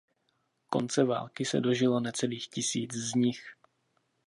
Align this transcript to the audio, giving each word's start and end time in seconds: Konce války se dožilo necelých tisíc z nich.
Konce 0.69 1.03
války 1.03 1.45
se 1.45 1.59
dožilo 1.59 1.99
necelých 1.99 2.47
tisíc 2.47 2.93
z 2.93 3.15
nich. 3.15 3.55